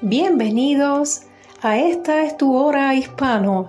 Bienvenidos 0.00 1.22
a 1.60 1.76
esta 1.76 2.22
es 2.22 2.36
tu 2.36 2.56
hora 2.56 2.94
hispano 2.94 3.68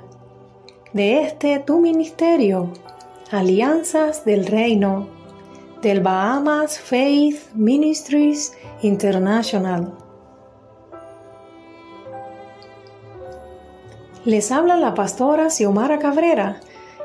de 0.94 1.24
este 1.24 1.58
tu 1.58 1.80
ministerio, 1.80 2.72
Alianzas 3.32 4.26
del 4.26 4.46
Reino, 4.46 5.08
del 5.82 6.02
Bahamas 6.02 6.78
Faith 6.78 7.52
Ministries 7.56 8.56
International. 8.84 9.92
Les 14.24 14.52
habla 14.52 14.78
la 14.78 14.94
pastora 14.94 15.50
Xiomara 15.50 15.98
Cabrera 15.98 16.60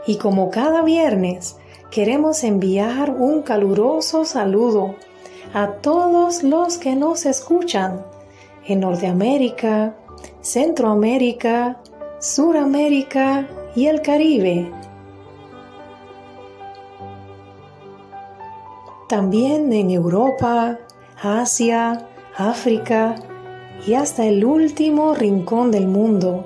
y 0.06 0.18
como 0.18 0.50
cada 0.50 0.82
viernes 0.82 1.56
queremos 1.90 2.44
enviar 2.44 3.08
un 3.08 3.40
caluroso 3.40 4.26
saludo 4.26 4.96
a 5.54 5.68
todos 5.68 6.42
los 6.42 6.76
que 6.76 6.94
nos 6.94 7.24
escuchan 7.24 8.04
en 8.66 8.80
Norteamérica, 8.80 9.96
Centroamérica, 10.40 11.80
Suramérica 12.18 13.46
y 13.74 13.86
el 13.86 14.00
Caribe. 14.00 14.70
También 19.08 19.72
en 19.72 19.90
Europa, 19.90 20.78
Asia, 21.22 22.08
África 22.36 23.16
y 23.86 23.94
hasta 23.94 24.26
el 24.26 24.44
último 24.44 25.14
rincón 25.14 25.70
del 25.70 25.86
mundo. 25.86 26.44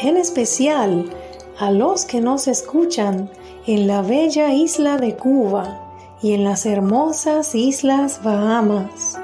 En 0.00 0.16
especial 0.16 1.10
a 1.58 1.70
los 1.70 2.04
que 2.04 2.20
nos 2.20 2.48
escuchan 2.48 3.30
en 3.66 3.86
la 3.86 4.02
bella 4.02 4.52
isla 4.52 4.96
de 4.96 5.16
Cuba 5.16 5.87
y 6.22 6.32
en 6.32 6.44
las 6.44 6.66
hermosas 6.66 7.54
islas 7.54 8.20
Bahamas. 8.22 9.18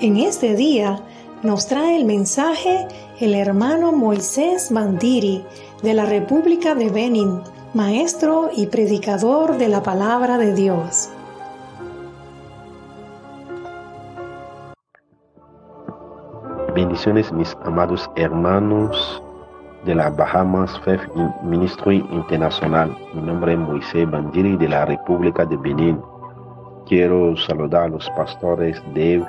En 0.00 0.16
este 0.16 0.54
día 0.54 1.02
nos 1.42 1.66
trae 1.66 1.96
el 1.96 2.04
mensaje 2.04 2.86
el 3.20 3.34
hermano 3.34 3.92
Moisés 3.92 4.70
Mandiri 4.70 5.44
de 5.82 5.92
la 5.92 6.06
República 6.06 6.74
de 6.74 6.88
Benin, 6.88 7.40
maestro 7.74 8.50
y 8.54 8.66
predicador 8.66 9.58
de 9.58 9.68
la 9.68 9.82
palabra 9.82 10.38
de 10.38 10.54
Dios. 10.54 11.10
Mis 17.06 17.56
amados 17.64 18.10
hermanos 18.16 19.22
de 19.84 19.94
la 19.94 20.10
Bahamas 20.10 20.78
Faith 20.80 21.00
Ministry 21.44 22.04
Internacional. 22.10 22.94
Mi 23.14 23.22
nombre 23.22 23.52
es 23.52 23.58
Moisés 23.58 24.10
Bandiri 24.10 24.56
de 24.56 24.68
la 24.68 24.84
República 24.84 25.46
de 25.46 25.56
Benín. 25.58 26.00
Quiero 26.86 27.36
saludar 27.36 27.84
a 27.84 27.88
los 27.88 28.10
pastores 28.10 28.82
Dave 28.88 29.24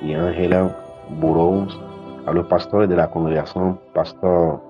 y 0.00 0.14
Ángela 0.14 0.74
Burroughs, 1.18 1.76
a 2.26 2.32
los 2.32 2.46
pastores 2.46 2.88
de 2.88 2.94
la 2.94 3.10
congregación 3.10 3.80
Pastor 3.94 4.60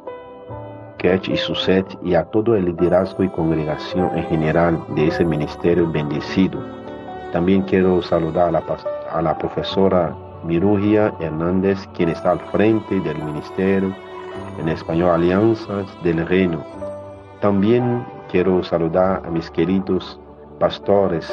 Ketch 0.96 1.28
y 1.28 1.36
Suset 1.36 1.86
y 2.02 2.14
a 2.14 2.24
todo 2.24 2.56
el 2.56 2.64
liderazgo 2.64 3.24
y 3.24 3.28
congregación 3.28 4.16
en 4.16 4.24
general 4.24 4.82
de 4.96 5.08
ese 5.08 5.22
ministerio 5.22 5.88
bendecido. 5.92 6.58
También 7.30 7.60
quiero 7.62 8.00
saludar 8.00 8.56
a 9.12 9.22
la 9.22 9.36
profesora 9.36 10.16
Mirugia 10.44 11.12
Hernández, 11.20 11.88
quien 11.94 12.10
está 12.10 12.32
al 12.32 12.40
frente 12.52 13.00
del 13.00 13.22
ministerio 13.22 13.94
en 14.58 14.68
español 14.68 15.10
Alianzas 15.10 15.86
del 16.02 16.26
Reino. 16.26 16.64
También 17.40 18.04
quiero 18.30 18.62
saludar 18.62 19.22
a 19.24 19.30
mis 19.30 19.50
queridos 19.50 20.18
pastores 20.58 21.28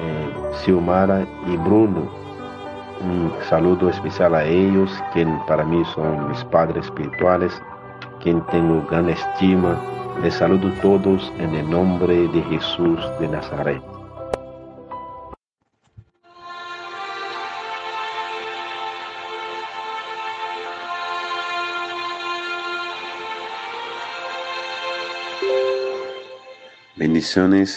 eh, 0.00 0.68
y 1.46 1.56
Bruno. 1.58 2.08
Un 3.00 3.32
saludo 3.48 3.90
especial 3.90 4.34
a 4.34 4.44
ellos, 4.44 4.90
quien 5.12 5.38
para 5.46 5.64
mí 5.64 5.84
son 5.94 6.28
mis 6.30 6.42
padres 6.44 6.86
espirituales, 6.86 7.60
quien 8.22 8.40
tengo 8.46 8.82
gran 8.90 9.10
estima. 9.10 9.76
Les 10.22 10.34
saludo 10.34 10.68
a 10.68 10.80
todos 10.80 11.32
en 11.38 11.54
el 11.54 11.68
nombre 11.68 12.28
de 12.28 12.42
Jesús 12.42 13.00
de 13.18 13.28
Nazaret. 13.28 13.93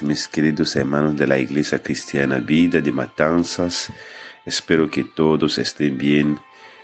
Mis 0.02 0.28
queridos 0.28 0.75
hermanos 0.75 1.16
de 1.16 1.25
la 1.25 1.40
Iglesia 1.40 1.81
Cristiana 1.81 2.38
Vida 2.38 2.81
de 2.81 2.91
Matanzas. 2.91 3.90
Espero 4.46 4.91
que 4.91 5.06
todos 5.06 5.58
estén 5.58 5.97
bien, 5.97 6.38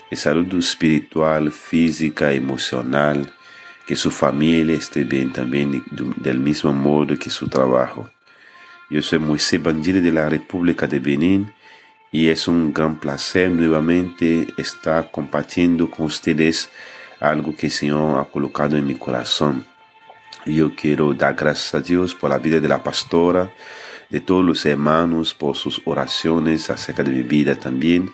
de 0.09 0.15
salud 0.15 0.47
espiritual, 0.57 1.51
física, 1.51 2.31
emocional, 2.31 3.29
que 3.85 3.97
su 3.97 4.09
familia 4.09 4.77
esté 4.77 5.03
bien 5.03 5.33
también 5.33 5.83
del 6.21 6.39
mismo 6.39 6.71
modo 6.71 7.19
que 7.19 7.29
su 7.29 7.49
trabajo. 7.49 8.09
Yo 8.89 9.01
soy 9.01 9.19
Moisés 9.19 9.61
Bandiri 9.61 9.99
de 9.99 10.13
la 10.13 10.29
República 10.29 10.87
de 10.87 10.99
Benín 10.99 11.53
y 12.13 12.29
es 12.29 12.47
un 12.47 12.71
gran 12.71 12.97
placer 12.97 13.51
nuevamente 13.51 14.47
estar 14.57 15.11
compartiendo 15.11 15.91
con 15.91 16.05
ustedes 16.05 16.69
algo 17.19 17.53
que 17.57 17.65
el 17.65 17.73
Señor 17.73 18.19
ha 18.19 18.23
colocado 18.23 18.77
en 18.77 18.87
mi 18.87 18.95
corazón. 18.95 19.72
Yo 20.45 20.75
quiero 20.75 21.13
dar 21.13 21.35
gracias 21.35 21.73
a 21.73 21.79
Dios 21.79 22.13
por 22.13 22.29
la 22.29 22.37
vida 22.37 22.59
de 22.59 22.67
la 22.67 22.83
pastora, 22.83 23.49
de 24.09 24.19
todos 24.19 24.43
los 24.43 24.65
hermanos, 24.65 25.33
por 25.33 25.55
sus 25.55 25.81
oraciones 25.85 26.69
acerca 26.69 27.01
de 27.01 27.11
mi 27.11 27.23
vida 27.23 27.55
también. 27.55 28.11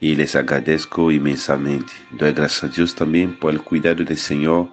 Y 0.00 0.14
les 0.14 0.34
agradezco 0.36 1.10
inmensamente. 1.10 1.92
Doy 2.12 2.32
gracias 2.32 2.64
a 2.64 2.68
Dios 2.68 2.94
también 2.94 3.38
por 3.38 3.52
el 3.52 3.60
cuidado 3.60 4.04
del 4.04 4.16
Señor 4.16 4.70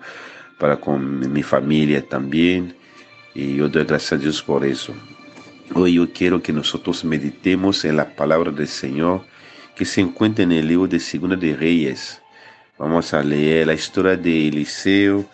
para 0.58 0.78
con 0.78 1.32
mi 1.32 1.44
familia 1.44 2.08
también. 2.08 2.74
Y 3.34 3.58
yo 3.58 3.68
doy 3.68 3.84
gracias 3.84 4.14
a 4.14 4.18
Dios 4.18 4.42
por 4.42 4.66
eso. 4.66 4.94
Hoy 5.74 5.96
yo 5.96 6.10
quiero 6.14 6.42
que 6.42 6.54
nosotros 6.54 7.04
meditemos 7.04 7.84
en 7.84 7.98
la 7.98 8.16
palabra 8.16 8.50
del 8.52 8.68
Señor 8.68 9.26
que 9.76 9.84
se 9.84 10.00
encuentra 10.00 10.44
en 10.44 10.54
el 10.54 10.68
libro 10.68 10.88
de 10.88 11.00
Segunda 11.02 11.36
de 11.36 11.54
Reyes. 11.54 12.22
Vamos 12.78 13.14
a 13.14 13.22
leer 13.22 13.68
la 13.68 13.74
historia 13.74 14.16
de 14.16 14.48
Eliseo 14.48 15.26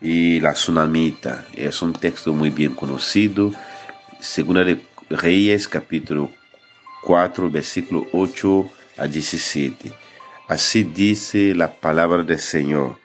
y 0.00 0.40
la 0.40 0.52
tsunamita. 0.52 1.46
Es 1.54 1.82
un 1.82 1.92
texto 1.92 2.32
muy 2.32 2.50
bien 2.50 2.74
conocido. 2.74 3.52
Segunda 4.18 4.64
de 4.64 4.80
Reyes, 5.08 5.68
capítulo 5.68 6.30
4, 7.02 7.50
versículo 7.50 8.06
8 8.12 8.70
a 8.98 9.06
17. 9.06 9.92
Así 10.48 10.84
dice 10.84 11.54
la 11.54 11.72
palabra 11.72 12.22
del 12.22 12.38
Señor. 12.38 12.98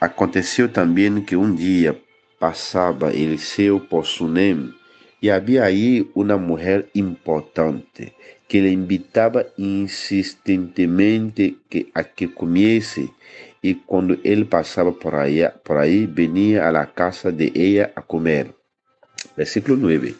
Aconteció 0.00 0.70
también 0.70 1.26
que 1.26 1.36
un 1.36 1.56
día 1.56 1.96
pasaba 2.38 3.10
Eliseo 3.10 3.88
por 3.88 4.06
Sunem 4.06 4.72
y 5.20 5.30
había 5.30 5.64
ahí 5.64 6.08
una 6.14 6.36
mujer 6.36 6.88
importante 6.94 8.14
que 8.46 8.62
le 8.62 8.70
invitaba 8.70 9.46
insistentemente 9.56 11.56
a 11.94 12.04
que 12.04 12.32
comiese 12.32 13.10
y 13.60 13.74
cuando 13.74 14.16
él 14.24 14.46
pasaba 14.46 14.92
por, 14.92 15.14
allá, 15.14 15.54
por 15.64 15.78
ahí 15.78 16.06
venía 16.06 16.68
a 16.68 16.72
la 16.72 16.92
casa 16.92 17.30
de 17.30 17.50
ella 17.54 17.92
a 17.96 18.02
comer. 18.02 18.54
Versículo 19.36 19.76
9. 19.76 20.14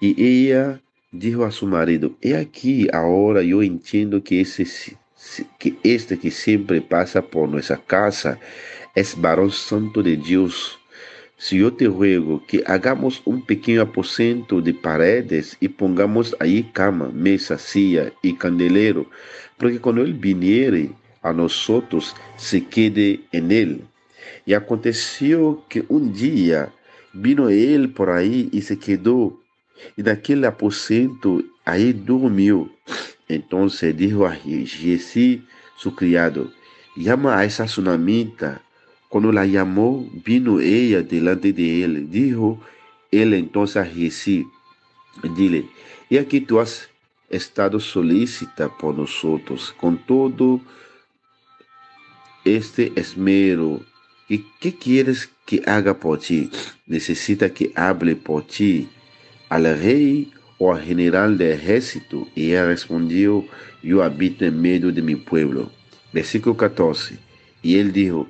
Y 0.00 0.24
ella 0.24 0.80
dijo 1.10 1.44
a 1.44 1.50
su 1.50 1.66
marido, 1.66 2.16
he 2.20 2.36
aquí 2.36 2.88
ahora 2.92 3.42
yo 3.42 3.62
entiendo 3.62 4.22
que, 4.22 4.40
ese, 4.40 4.66
que 5.58 5.76
este 5.82 6.18
que 6.18 6.30
siempre 6.30 6.80
pasa 6.80 7.22
por 7.22 7.48
nuestra 7.48 7.76
casa 7.76 8.38
es 8.94 9.20
varón 9.20 9.50
santo 9.50 10.02
de 10.02 10.16
Dios. 10.16 10.78
Si 11.36 11.58
yo 11.58 11.72
te 11.72 11.86
ruego 11.86 12.42
que 12.46 12.62
hagamos 12.66 13.20
un 13.24 13.44
pequeño 13.44 13.82
aposento 13.82 14.60
de 14.60 14.72
paredes 14.72 15.56
y 15.60 15.68
pongamos 15.68 16.34
ahí 16.40 16.70
cama, 16.72 17.10
mesa, 17.12 17.58
silla 17.58 18.12
y 18.22 18.34
candelero, 18.34 19.06
porque 19.58 19.80
cuando 19.80 20.02
él 20.02 20.14
viniere 20.14 20.90
a 21.24 21.32
nosotros 21.32 22.14
se 22.36 22.64
quede 22.64 23.20
en 23.32 23.50
él. 23.50 23.84
Y 24.46 24.54
aconteció 24.54 25.64
que 25.68 25.84
un 25.88 26.12
día 26.12 26.72
vino 27.12 27.48
él 27.48 27.90
por 27.90 28.10
ahí 28.10 28.48
y 28.52 28.60
se 28.60 28.78
quedó, 28.78 29.40
y 29.96 30.02
naquele 30.02 30.46
aposento 30.46 31.42
ahí 31.64 31.92
durmió. 31.92 32.70
Entonces 33.26 33.96
dijo 33.96 34.26
a 34.26 34.32
Jesse, 34.32 35.40
su 35.76 35.94
criado, 35.96 36.52
llama 36.94 37.38
a 37.38 37.44
esa 37.44 37.64
tsunamita. 37.64 38.62
Cuando 39.08 39.32
la 39.32 39.46
llamó, 39.46 40.06
vino 40.24 40.60
ella 40.60 41.02
delante 41.02 41.52
de 41.52 41.84
él. 41.84 42.10
Dijo 42.10 42.60
él 43.10 43.32
entonces 43.32 43.76
a 43.76 43.86
Jesse, 43.86 44.44
dile, 45.36 45.64
y 46.10 46.18
aquí 46.18 46.40
tú 46.40 46.60
has 46.60 46.88
estado 47.30 47.80
solícita 47.80 48.68
por 48.76 48.94
nosotros, 48.94 49.74
con 49.80 49.96
todo 49.98 50.60
este 52.44 52.92
esmero 52.96 53.80
¿qué, 54.28 54.44
¿qué 54.60 54.74
quieres 54.74 55.30
que 55.46 55.62
haga 55.66 55.98
por 55.98 56.18
ti? 56.20 56.50
¿Necesita 56.86 57.50
que 57.50 57.72
hable 57.74 58.16
por 58.16 58.46
ti 58.46 58.88
al 59.48 59.64
rey 59.78 60.32
o 60.58 60.74
al 60.74 60.82
general 60.82 61.38
de 61.38 61.54
ejército? 61.54 62.26
Y 62.34 62.50
ella 62.50 62.66
respondió, 62.66 63.44
yo 63.82 64.02
habito 64.02 64.44
en 64.44 64.60
medio 64.60 64.90
de 64.90 65.02
mi 65.02 65.16
pueblo. 65.16 65.70
Versículo 66.12 66.56
14. 66.56 67.18
Y 67.62 67.78
él 67.78 67.92
dijo, 67.92 68.28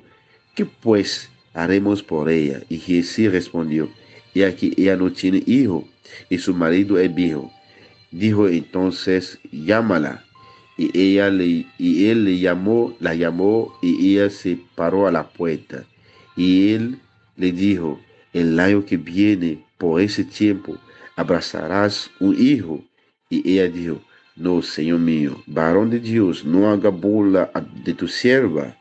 ¿qué 0.55 0.65
pues 0.65 1.29
haremos 1.53 2.03
por 2.03 2.29
ella? 2.29 2.61
Y 2.69 2.77
Jesús 2.77 3.31
respondió, 3.31 3.89
y 4.33 4.43
aquí 4.43 4.73
ella 4.77 4.97
no 4.97 5.11
tiene 5.11 5.43
hijo, 5.45 5.87
y 6.29 6.37
su 6.37 6.53
marido 6.53 6.99
es 6.99 7.13
viejo. 7.13 7.51
Dijo 8.11 8.47
entonces, 8.47 9.39
llámala. 9.51 10.23
Y 10.77 10.97
ella 10.97 11.29
le, 11.29 11.65
y 11.77 12.07
él 12.07 12.25
le 12.25 12.39
llamó, 12.39 12.95
la 12.99 13.15
llamó, 13.15 13.73
y 13.81 14.13
ella 14.13 14.29
se 14.29 14.59
paró 14.75 15.07
a 15.07 15.11
la 15.11 15.27
puerta. 15.27 15.85
Y 16.35 16.73
él 16.73 16.99
le 17.37 17.51
dijo, 17.51 17.99
el 18.33 18.59
año 18.59 18.85
que 18.85 18.97
viene, 18.97 19.63
por 19.77 20.01
ese 20.01 20.23
tiempo, 20.25 20.77
abrazarás 21.15 22.11
un 22.19 22.35
hijo. 22.37 22.83
Y 23.29 23.49
ella 23.49 23.69
dijo, 23.69 24.01
no, 24.35 24.61
Señor 24.61 24.99
mío, 24.99 25.41
varón 25.47 25.89
de 25.89 25.99
Dios, 25.99 26.43
no 26.43 26.69
haga 26.69 26.89
burla 26.89 27.49
de 27.85 27.93
tu 27.93 28.07
sierva. 28.07 28.75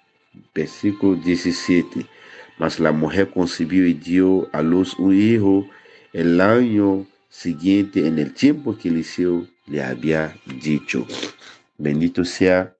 Versículo 0.52 1.14
17. 1.14 2.06
Mas 2.58 2.80
la 2.80 2.90
mujer 2.90 3.30
concibió 3.30 3.86
y 3.86 3.94
dio 3.94 4.48
a 4.52 4.62
luz 4.62 4.94
un 4.98 5.14
hijo 5.14 5.68
el 6.12 6.40
año 6.40 7.06
siguiente 7.28 8.06
en 8.06 8.18
el 8.18 8.32
tiempo 8.32 8.76
que 8.76 8.88
Eliseo 8.88 9.46
le 9.66 9.82
había 9.82 10.36
dicho. 10.60 11.06
Bendito 11.76 12.24
sea 12.24 12.74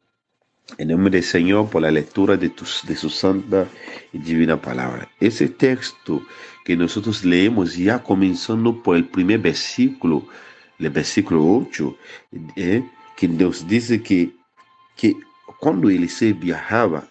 el 0.79 0.89
nombre 0.89 1.11
del 1.11 1.25
Señor 1.25 1.69
por 1.69 1.83
la 1.83 1.91
lectura 1.91 2.37
de, 2.37 2.49
de 2.49 2.97
su 2.97 3.11
santa 3.11 3.67
y 4.13 4.19
divina 4.19 4.61
palabra. 4.61 5.11
Ese 5.21 5.49
texto 5.49 6.23
que 6.65 6.77
nosotros 6.77 7.25
leemos 7.25 7.77
ya 7.77 8.03
comenzando 8.03 8.83
por 8.83 8.97
el 8.97 9.07
primer 9.07 9.41
versículo, 9.41 10.27
el 10.79 10.91
versículo 10.91 11.45
8, 11.45 11.97
eh, 12.57 12.85
que 13.17 13.29
nos 13.29 13.67
dice 13.67 14.03
que, 14.03 14.33
que 14.97 15.15
cuando 15.61 15.91
Eliseo 15.91 16.35
viajaba, 16.35 17.09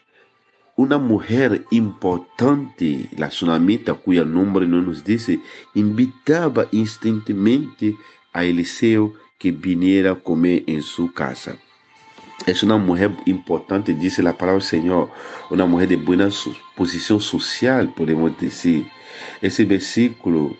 una 0.75 0.97
mujer 0.97 1.65
importante, 1.69 3.07
la 3.15 3.29
tsunamita, 3.29 3.93
cuyo 3.93 4.25
nombre 4.25 4.65
no 4.65 4.81
nos 4.81 5.03
dice, 5.03 5.39
invitaba 5.75 6.67
instantemente 6.71 7.95
a 8.31 8.43
Eliseo 8.43 9.13
que 9.37 9.51
viniera 9.51 10.13
a 10.13 10.15
comer 10.15 10.63
en 10.65 10.81
su 10.81 11.13
casa. 11.13 11.57
Es 12.45 12.61
una 12.61 12.75
mujer 12.75 13.11
importante, 13.25 13.93
dice 13.93 14.21
la 14.21 14.33
palabra 14.33 14.59
del 14.59 14.67
Señor, 14.67 15.09
una 15.49 15.65
mujer 15.65 15.87
de 15.87 15.95
buena 15.95 16.27
posición 16.75 17.21
social, 17.21 17.93
podemos 17.93 18.37
decir. 18.37 18.85
Ese 19.41 19.63
versículo 19.63 20.53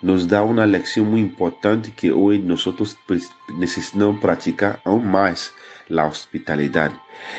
nos 0.00 0.26
da 0.26 0.42
una 0.42 0.66
lección 0.66 1.08
muy 1.08 1.20
importante 1.20 1.92
que 1.92 2.10
hoy 2.10 2.40
nosotros 2.40 2.98
necesitamos 3.56 4.20
practicar 4.20 4.80
aún 4.84 5.06
más 5.06 5.52
la 5.86 6.06
hospitalidad. 6.06 6.90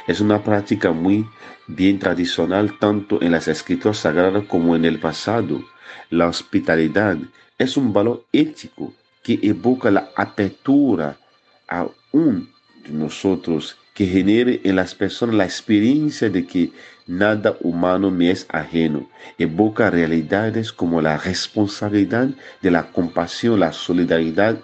Es 0.07 0.21
una 0.21 0.41
práctica 0.41 0.93
muy 0.93 1.27
bien 1.67 1.99
tradicional 1.99 2.79
tanto 2.79 3.21
en 3.21 3.33
las 3.33 3.49
escrituras 3.49 3.97
sagradas 3.97 4.45
como 4.45 4.73
en 4.73 4.85
el 4.85 5.01
pasado. 5.01 5.61
La 6.09 6.27
hospitalidad 6.27 7.17
es 7.57 7.75
un 7.75 7.91
valor 7.91 8.25
ético 8.31 8.93
que 9.21 9.37
evoca 9.41 9.91
la 9.91 10.11
apertura 10.15 11.17
a 11.67 11.87
un 12.13 12.52
nosotros 12.89 13.77
que 13.93 14.07
genere 14.07 14.59
en 14.63 14.75
las 14.75 14.95
personas 14.95 15.35
la 15.35 15.45
experiencia 15.45 16.29
de 16.29 16.45
que 16.45 16.71
nada 17.05 17.55
humano 17.61 18.09
me 18.09 18.31
es 18.31 18.47
ajeno. 18.49 19.09
Evoca 19.37 19.89
realidades 19.89 20.71
como 20.73 21.01
la 21.01 21.17
responsabilidad 21.17 22.29
de 22.61 22.71
la 22.71 22.91
compasión, 22.91 23.59
la 23.59 23.71
solidaridad 23.71 24.57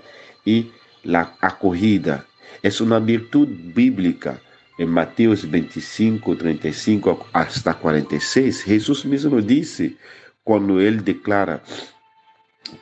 y 0.45 0.71
la 1.03 1.35
acogida. 1.41 2.25
Es 2.63 2.81
una 2.81 2.99
virtud 2.99 3.47
bíblica. 3.73 4.41
En 4.77 4.89
Mateos 4.89 5.49
25, 5.49 6.37
35 6.37 7.27
hasta 7.33 7.73
46, 7.73 8.63
Jesús 8.63 9.05
mismo 9.05 9.41
dice, 9.41 9.97
cuando 10.41 10.79
él 10.79 11.03
declara 11.03 11.61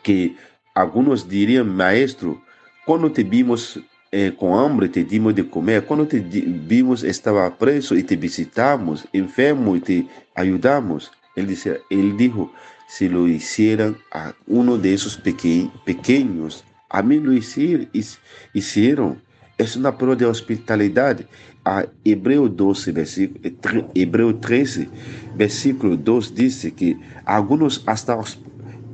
que 0.04 0.36
algunos 0.76 1.28
dirían, 1.28 1.76
maestro, 1.76 2.40
cuando 2.86 3.12
te 3.12 3.24
vimos 3.24 3.80
eh, 4.12 4.32
com 4.32 4.56
hambre 4.56 4.88
te 4.88 5.04
dimos 5.04 5.36
de 5.36 5.44
comer, 5.44 5.86
quando 5.86 6.06
te 6.06 6.20
vimos 6.20 7.04
estava 7.04 7.50
preso 7.52 7.96
e 7.96 8.04
te 8.04 8.16
visitamos, 8.16 9.06
enfermo 9.14 9.76
e 9.76 9.80
te 9.80 10.08
ayudamos. 10.36 11.12
Ele, 11.36 11.48
disse, 11.48 11.82
ele 11.90 12.14
dijo, 12.14 12.52
se 12.88 13.10
lo 13.10 13.28
hicieran 13.28 13.98
a 14.12 14.34
uno 14.48 14.78
de 14.78 14.94
esos 14.94 15.18
peque, 15.18 15.70
pequeños, 15.86 16.64
a 16.90 17.02
mí 17.02 17.20
lo 17.20 17.34
hicieron. 17.34 19.22
Es 19.58 19.76
una 19.76 19.98
prueba 19.98 20.16
de 20.16 20.26
hospitalidade. 20.26 21.28
A 21.66 21.86
Hebreu 22.06 22.48
12, 22.48 22.92
versículo, 22.94 23.92
Hebreu 23.94 24.34
13, 24.40 24.88
versículo 25.36 25.98
2 25.98 26.34
diz 26.34 26.74
que 26.78 26.98
alguns 27.26 27.84
hasta 27.86 28.18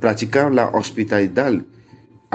praticaram 0.00 0.58
a 0.58 0.76
hospitalidade 0.76 1.64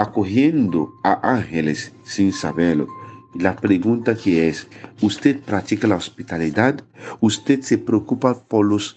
acogiendo 0.00 0.94
a 1.02 1.20
ángeles 1.34 1.92
sin 2.04 2.32
saberlo. 2.32 2.88
La 3.34 3.54
pregunta 3.54 4.14
que 4.14 4.48
es, 4.48 4.66
¿usted 5.02 5.38
practica 5.40 5.86
la 5.86 5.96
hospitalidad? 5.96 6.82
¿Usted 7.20 7.60
se 7.60 7.76
preocupa 7.76 8.34
por 8.34 8.64
los 8.64 8.96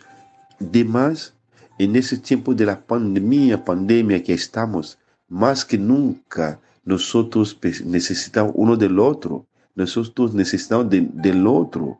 demás? 0.59 1.33
En 1.77 1.97
ese 1.97 2.17
tiempo 2.17 2.53
de 2.53 2.65
la 2.65 2.79
pandemia, 2.85 3.65
pandemia 3.65 4.23
que 4.23 4.33
estamos, 4.33 4.97
más 5.27 5.65
que 5.65 5.77
nunca 5.77 6.61
nosotros 6.85 7.57
necesitamos 7.83 8.53
uno 8.55 8.77
del 8.77 8.97
otro. 8.97 9.45
Nosotros 9.75 10.33
necesitamos 10.33 10.87
del 10.89 11.45
otro. 11.47 11.99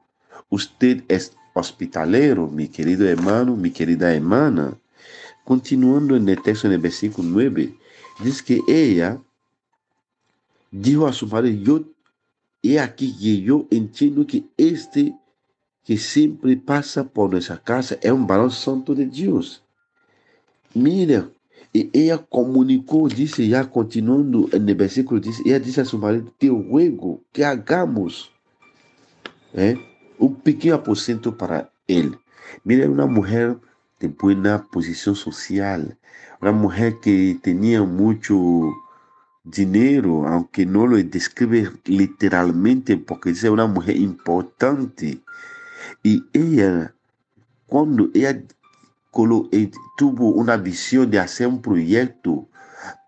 Usted 0.49 1.03
es 1.09 1.33
hospitalero, 1.53 2.47
mi 2.47 2.69
querido 2.69 3.05
hermano, 3.05 3.57
mi 3.57 3.69
querida 3.71 4.13
hermana. 4.13 4.77
Continuando 5.43 6.15
en 6.15 6.29
el 6.29 6.41
texto 6.41 6.67
en 6.67 6.73
el 6.73 6.79
versículo 6.79 7.27
9, 7.31 7.73
diz 8.23 8.41
que 8.41 8.61
ella 8.67 9.21
dijo 10.71 11.05
a 11.05 11.13
su 11.13 11.27
madre, 11.27 11.59
yo 11.61 11.83
he 12.61 12.79
aquí 12.79 13.15
que 13.17 13.41
yo 13.41 13.67
entiendo 13.69 14.25
que 14.25 14.43
este 14.57 15.15
que 15.83 15.97
siempre 15.97 16.55
pasa 16.55 17.03
por 17.03 17.31
nuestra 17.31 17.61
casa 17.61 17.97
es 18.01 18.11
un 18.11 18.25
varón 18.25 18.51
santo 18.51 18.95
de 18.95 19.05
Dios. 19.05 19.61
Mira, 20.73 21.29
y 21.73 21.89
ella 21.91 22.17
comunicó, 22.17 23.07
dice 23.09 23.47
ya 23.47 23.69
continuando 23.69 24.47
en 24.53 24.69
el 24.69 24.75
versículo, 24.75 25.19
dice, 25.19 25.41
ella 25.45 25.59
dice 25.59 25.81
a 25.81 25.85
su 25.85 25.97
marido, 25.97 26.31
te 26.37 26.47
ruego 26.47 27.21
que 27.31 27.43
hagamos 27.43 28.31
¿eh? 29.53 29.75
un 30.17 30.35
pequeño 30.35 30.75
aposento 30.75 31.37
para 31.37 31.71
él. 31.87 32.17
Mira, 32.63 32.89
una 32.89 33.05
mujer 33.05 33.57
de 34.03 34.09
buena 34.09 34.67
posición 34.69 35.15
social, 35.15 35.97
una 36.41 36.51
mujer 36.51 36.99
que 37.01 37.39
tenía 37.41 37.81
mucho 37.83 38.35
dinero, 39.45 40.27
aunque 40.27 40.65
no 40.65 40.85
lo 40.87 40.97
describe 40.97 41.71
literalmente, 41.85 42.97
porque 42.97 43.29
es 43.29 43.43
una 43.45 43.65
mujer 43.65 43.95
importante. 43.95 45.21
Y 46.03 46.21
ella, 46.33 46.93
cuando 47.65 48.09
ella 48.13 48.31
eh, 49.51 49.71
tuvo 49.97 50.29
una 50.31 50.57
visión 50.57 51.09
de 51.09 51.19
hacer 51.19 51.47
un 51.47 51.61
proyecto 51.61 52.49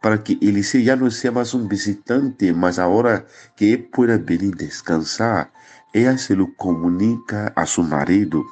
para 0.01 0.23
que 0.23 0.37
Eliseo 0.41 0.79
ya 0.79 0.95
no 0.95 1.11
sea 1.11 1.33
más 1.33 1.53
un 1.53 1.67
visitante, 1.67 2.53
más 2.53 2.79
ahora 2.79 3.25
que 3.57 3.73
él 3.73 3.89
pueda 3.91 4.17
venir 4.17 4.55
descansar, 4.55 5.51
ella 5.91 6.17
se 6.17 6.37
lo 6.37 6.55
comunica 6.55 7.51
a 7.53 7.65
su 7.65 7.83
marido. 7.83 8.45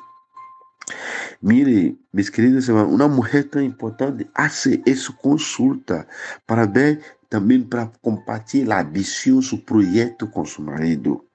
Mire, 1.41 1.97
mis 2.11 2.31
queridos 2.31 2.67
hermanos, 2.69 2.93
una 2.93 3.07
mujer 3.07 3.49
tan 3.49 3.63
importante 3.63 4.29
hace 4.33 4.81
esa 4.85 5.15
consulta 5.15 6.07
para 6.45 6.65
ver 6.65 7.01
también 7.29 7.67
para 7.67 7.91
compartir 8.01 8.67
la 8.67 8.83
visión, 8.83 9.41
su 9.41 9.63
proyecto 9.63 10.29
con 10.29 10.45
su 10.45 10.61
marido. 10.61 11.25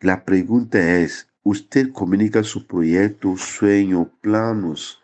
La 0.00 0.24
pregunta 0.24 0.78
es, 0.78 1.28
¿usted 1.42 1.92
comunica 1.92 2.44
su 2.44 2.66
proyecto, 2.66 3.36
sueño, 3.36 4.10
planos 4.20 5.02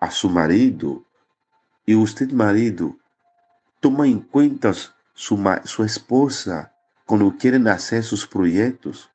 a 0.00 0.10
su 0.10 0.28
marido? 0.28 1.04
Y 1.86 1.94
usted, 1.94 2.30
marido, 2.32 2.96
toma 3.80 4.06
en 4.06 4.20
cuenta 4.20 4.72
su, 5.14 5.60
su 5.64 5.84
esposa 5.84 6.74
cuando 7.06 7.36
quieren 7.36 7.68
hacer 7.68 8.02
sus 8.02 8.26
proyectos. 8.26 9.10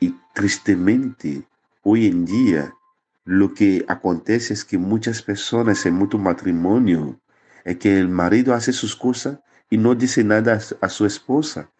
Y 0.00 0.14
tristemente, 0.34 1.46
Hoy 1.84 2.06
en 2.06 2.24
día, 2.24 2.76
lo 3.24 3.54
que 3.54 3.84
acontece 3.88 4.54
es 4.54 4.64
que 4.64 4.78
muchas 4.78 5.20
personas 5.20 5.84
en 5.84 5.94
mucho 5.94 6.16
matrimonio, 6.16 7.20
es 7.64 7.78
que 7.78 7.98
el 7.98 8.08
marido 8.08 8.54
hace 8.54 8.72
sus 8.72 8.94
cosas 8.94 9.40
y 9.68 9.78
no 9.78 9.96
dice 9.96 10.22
nada 10.22 10.60
a 10.80 10.88
su 10.88 11.06
esposa. 11.06 11.72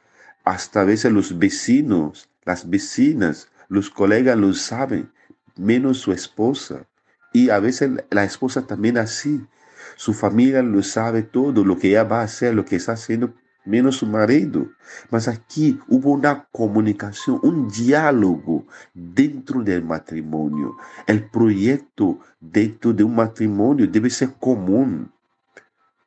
Hasta 0.43 0.81
a 0.81 0.85
veces 0.85 1.13
los 1.13 1.39
vecinos, 1.39 2.29
las 2.45 2.69
vecinas, 2.69 3.49
los 3.69 3.91
colegas 3.91 4.37
lo 4.37 4.53
saben. 4.55 5.13
menos 5.55 5.99
su 5.99 6.11
esposa. 6.11 6.89
Y 7.33 7.51
a 7.51 7.61
veces 7.61 7.91
la 8.11 8.25
esposa 8.25 8.67
también 8.67 8.99
así. 8.99 9.47
Su 9.95 10.15
familia 10.15 10.63
lo 10.63 10.83
sabe 10.83 11.23
todo, 11.23 11.65
lo 11.65 11.79
que 11.79 11.91
ella 11.91 12.03
va 12.03 12.23
a 12.23 12.25
hacer, 12.25 12.55
lo 12.55 12.65
que 12.65 12.75
está 12.75 12.93
haciendo, 12.95 13.35
menos 13.65 13.97
su 13.97 14.07
marido. 14.07 14.69
Mas 15.11 15.29
aquí 15.29 15.79
hubo 15.89 16.13
una 16.13 16.47
comunicación, 16.51 17.41
un 17.43 17.69
diálogo 17.69 18.67
dentro 18.95 19.63
del 19.63 19.85
matrimonio. 19.85 20.77
El 21.07 21.29
proyecto 21.29 22.19
dentro 22.41 22.93
de 22.93 23.05
un 23.05 23.15
matrimonio 23.15 23.87
debe 23.87 24.11
ser 24.11 24.35
común. 24.39 25.13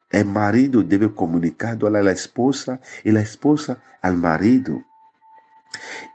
El 0.09 0.25
marido 0.25 0.83
debe 0.83 1.13
comunicar 1.13 1.77
a 1.83 1.89
la 1.89 2.12
esposa 2.12 2.79
y 3.03 3.12
la 3.12 3.21
esposa 3.21 3.81
al 4.01 4.17
marido. 4.17 4.83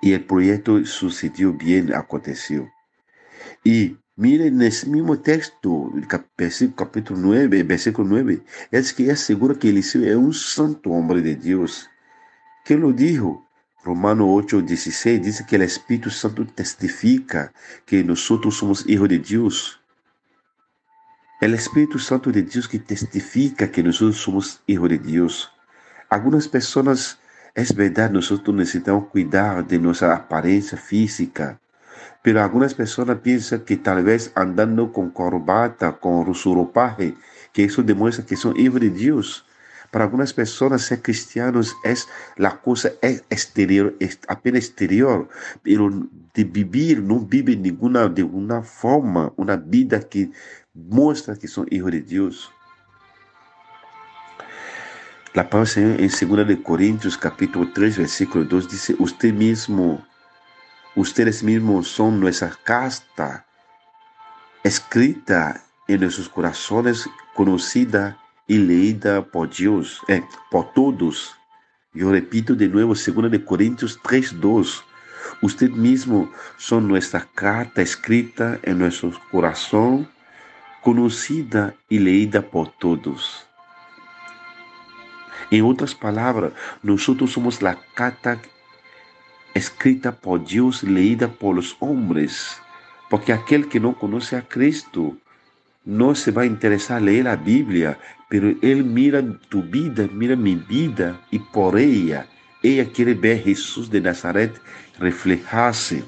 Y 0.00 0.12
el 0.12 0.24
proyecto 0.24 0.84
sucedió 0.86 1.52
bien, 1.52 1.92
aconteció. 1.94 2.70
Y 3.62 3.98
miren 4.20 4.60
en 4.60 4.62
ese 4.62 4.86
mismo 4.86 5.18
texto, 5.18 5.90
capítulo 6.76 7.18
9, 7.20 7.62
versículo 7.62 8.06
9, 8.06 8.42
es 8.70 8.92
que 8.92 9.10
es 9.10 9.20
seguro 9.20 9.58
que 9.58 9.70
Eliseo 9.70 10.04
es 10.04 10.14
un 10.14 10.34
santo 10.34 10.90
hombre 10.90 11.22
de 11.22 11.36
Dios. 11.36 11.88
¿Qué 12.66 12.76
lo 12.76 12.92
dijo? 12.92 13.48
Romano 13.82 14.30
8, 14.34 14.60
16 14.60 15.22
dice 15.22 15.46
que 15.48 15.56
el 15.56 15.62
Espíritu 15.62 16.10
Santo 16.10 16.46
testifica 16.46 17.54
que 17.86 18.04
nosotros 18.04 18.58
somos 18.58 18.86
hijos 18.86 19.08
de 19.08 19.20
Dios. 19.20 19.80
El 21.40 21.54
Espíritu 21.54 21.98
Santo 21.98 22.30
de 22.30 22.42
Dios 22.42 22.68
que 22.68 22.78
testifica 22.78 23.70
que 23.70 23.82
nosotros 23.82 24.18
somos 24.18 24.62
hijos 24.66 24.90
de 24.90 24.98
Dios. 24.98 25.50
Algunas 26.10 26.46
personas 26.46 27.18
es 27.54 27.74
verdad, 27.74 28.10
nosotros 28.10 28.54
necesitamos 28.54 29.08
cuidar 29.08 29.66
de 29.66 29.78
nuestra 29.78 30.14
apariencia 30.14 30.76
física, 30.76 31.59
pero 32.22 32.42
algunas 32.42 32.74
personas 32.74 33.18
piensan 33.18 33.60
que 33.60 33.76
tal 33.76 34.04
vez 34.04 34.32
andando 34.34 34.92
con 34.92 35.10
corbata, 35.10 35.98
con 35.98 36.34
su 36.34 36.54
ropaje, 36.54 37.14
que 37.52 37.64
eso 37.64 37.82
demuestra 37.82 38.26
que 38.26 38.36
son 38.36 38.58
hijos 38.58 38.80
de 38.80 38.90
Dios. 38.90 39.46
Para 39.90 40.04
algunas 40.04 40.32
personas 40.32 40.82
ser 40.82 41.02
cristianos 41.02 41.76
es 41.82 42.08
la 42.36 42.60
cosa 42.60 42.90
exterior, 43.02 43.96
es 43.98 44.20
apenas 44.28 44.64
exterior, 44.64 45.28
pero 45.62 45.90
de 46.32 46.44
vivir 46.44 47.02
no 47.02 47.18
vive 47.18 47.56
ninguna 47.56 48.08
de 48.08 48.22
una 48.22 48.62
forma, 48.62 49.32
una 49.36 49.56
vida 49.56 50.00
que 50.00 50.30
muestra 50.74 51.36
que 51.36 51.48
son 51.48 51.66
hijos 51.70 51.90
de 51.90 52.02
Dios. 52.02 52.50
La 55.32 55.48
palabra 55.48 55.70
en 55.76 56.08
2 56.08 56.46
de 56.48 56.60
Corintios 56.60 57.16
capítulo 57.16 57.70
3 57.72 57.98
versículo 57.98 58.44
2 58.44 58.68
dice, 58.68 58.96
usted 58.98 59.32
mismo, 59.32 60.04
ustedes 60.96 61.42
mismos 61.42 61.88
son 61.88 62.20
nuestra 62.20 62.56
casta, 62.64 63.46
escrita 64.62 65.62
en 65.88 66.00
nuestros 66.00 66.28
corazones, 66.28 67.08
conocida 67.34 68.18
y 68.46 68.58
leída 68.58 69.24
por 69.24 69.50
Dios, 69.50 70.00
eh, 70.08 70.22
por 70.50 70.72
todos. 70.72 71.36
Yo 71.92 72.10
repito 72.10 72.54
de 72.54 72.68
nuevo, 72.68 72.94
2 72.94 73.30
de 73.30 73.44
Corintios 73.44 73.98
3, 74.02 74.40
2. 74.40 74.84
Usted 75.42 75.70
mismo 75.70 76.30
son 76.58 76.88
nuestra 76.88 77.26
carta 77.34 77.82
escrita 77.82 78.58
en 78.62 78.78
nuestro 78.78 79.12
corazón, 79.30 80.08
conocida 80.82 81.74
y 81.88 81.98
leída 81.98 82.42
por 82.42 82.70
todos. 82.78 83.46
En 85.50 85.64
otras 85.64 85.94
palabras, 85.94 86.52
nosotros 86.82 87.32
somos 87.32 87.60
la 87.60 87.76
carta 87.94 88.40
escrita 89.54 90.12
por 90.12 90.44
Dios, 90.46 90.82
leída 90.82 91.28
por 91.28 91.56
los 91.56 91.76
hombres, 91.80 92.58
porque 93.08 93.32
aquel 93.32 93.68
que 93.68 93.80
no 93.80 93.96
conoce 93.98 94.36
a 94.36 94.42
Cristo 94.42 95.16
no 95.84 96.14
se 96.14 96.30
va 96.30 96.42
a 96.42 96.46
interesar 96.46 97.02
leer 97.02 97.24
la 97.24 97.36
Biblia, 97.36 97.98
pero 98.28 98.54
él 98.62 98.84
mira 98.84 99.22
tu 99.48 99.62
vida, 99.62 100.08
mira 100.12 100.36
mi 100.36 100.54
vida 100.54 101.20
y 101.30 101.38
por 101.38 101.78
ella, 101.78 102.26
ella 102.62 102.86
quiere 102.92 103.14
ver 103.14 103.40
a 103.40 103.42
Jesús 103.42 103.90
de 103.90 104.00
Nazaret 104.00 104.52
reflejarse. 104.98 106.04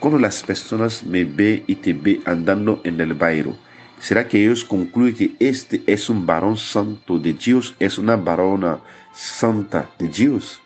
Cuando 0.00 0.18
las 0.18 0.42
personas 0.42 1.04
me 1.04 1.24
ven 1.24 1.64
y 1.66 1.76
te 1.76 1.92
ven 1.92 2.20
andando 2.26 2.80
en 2.84 3.00
el 3.00 3.14
bairro, 3.14 3.56
¿Será 3.98 4.28
que 4.28 4.42
ellos 4.42 4.64
concluyen 4.64 5.14
que 5.14 5.48
este 5.48 5.82
es 5.86 6.10
un 6.10 6.26
varón 6.26 6.56
santo 6.56 7.18
de 7.18 7.32
Dios? 7.32 7.74
¿Es 7.78 7.98
una 7.98 8.16
varona 8.16 8.78
santa 9.14 9.88
de 9.98 10.08
Dios? 10.08 10.60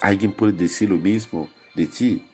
¿Alguien 0.00 0.32
puede 0.32 0.52
decir 0.52 0.90
lo 0.90 0.96
mismo 0.96 1.48
de 1.74 1.86
ti? 1.86 2.26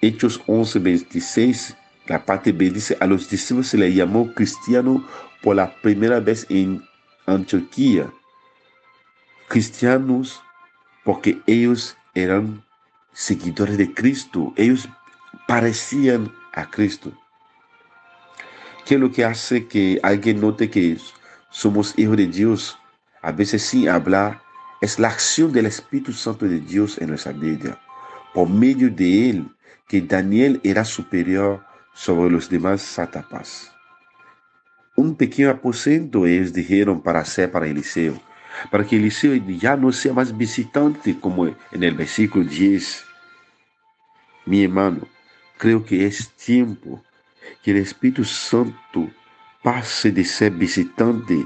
Hechos 0.00 0.40
11, 0.46 0.78
26, 0.78 1.76
la 2.06 2.24
parte 2.24 2.52
B 2.52 2.70
dice, 2.70 2.96
a 3.00 3.06
los 3.06 3.28
discípulos 3.28 3.68
se 3.68 3.78
le 3.78 3.92
llamó 3.92 4.32
cristiano 4.32 5.06
por 5.42 5.56
la 5.56 5.74
primera 5.82 6.20
vez 6.20 6.46
en 6.48 6.82
Antioquía. 7.26 8.10
Cristianos 9.48 10.42
porque 11.04 11.40
ellos 11.46 11.96
eran 12.14 12.64
seguidores 13.12 13.76
de 13.76 13.92
Cristo, 13.92 14.52
ellos 14.56 14.88
parecían 15.46 16.32
a 16.54 16.68
Cristo. 16.70 17.12
¿Qué 18.86 18.94
es 18.94 19.00
lo 19.00 19.12
que 19.12 19.24
hace 19.24 19.66
que 19.66 20.00
alguien 20.02 20.40
note 20.40 20.70
que 20.70 20.98
somos 21.50 21.98
hijos 21.98 22.16
de 22.16 22.26
Dios? 22.26 22.78
A 23.22 23.32
veces 23.32 23.62
sin 23.62 23.88
hablar, 23.88 24.42
es 24.84 24.98
la 24.98 25.08
acción 25.08 25.50
del 25.50 25.64
Espíritu 25.64 26.12
Santo 26.12 26.44
de 26.44 26.60
Dios 26.60 26.98
en 26.98 27.08
nuestra 27.08 27.32
vida. 27.32 27.80
Por 28.34 28.50
medio 28.50 28.90
de 28.90 29.30
él, 29.30 29.48
que 29.88 30.02
Daniel 30.02 30.60
era 30.62 30.84
superior 30.84 31.64
sobre 31.94 32.30
los 32.30 32.50
demás 32.50 32.82
sátrapas. 32.82 33.72
Un 34.94 35.16
pequeño 35.16 35.48
aposento 35.48 36.26
ellos 36.26 36.52
dijeron 36.52 37.00
para 37.00 37.20
hacer 37.20 37.50
para 37.50 37.66
Eliseo, 37.66 38.20
para 38.70 38.84
que 38.84 38.96
Eliseo 38.96 39.34
ya 39.34 39.74
no 39.74 39.90
sea 39.90 40.12
más 40.12 40.36
visitante 40.36 41.18
como 41.18 41.46
en 41.46 41.82
el 41.82 41.94
versículo 41.94 42.44
10. 42.44 43.04
Mi 44.44 44.64
hermano, 44.64 45.08
creo 45.56 45.82
que 45.82 46.06
es 46.06 46.28
tiempo 46.32 47.02
que 47.62 47.70
el 47.70 47.78
Espíritu 47.78 48.22
Santo 48.22 49.10
pase 49.62 50.12
de 50.12 50.24
ser 50.24 50.52
visitante 50.52 51.42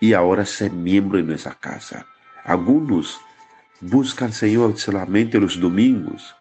y 0.00 0.14
ahora 0.14 0.46
ser 0.46 0.72
miembro 0.72 1.18
de 1.18 1.24
nuestra 1.24 1.52
casa. 1.52 2.06
Algunos 2.44 3.20
buscan 3.80 4.28
al 4.28 4.34
Señor 4.34 4.78
solamente 4.78 5.38
los 5.38 5.58
domingos. 5.58 6.34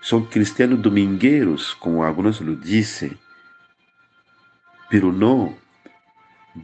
Son 0.00 0.24
cristianos 0.24 0.80
domingueros, 0.82 1.76
como 1.78 2.04
algunos 2.04 2.40
lo 2.40 2.54
dicen. 2.56 3.18
Pero 4.88 5.12
no, 5.12 5.54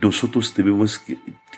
nosotros 0.01 0.55
debemos 0.55 1.01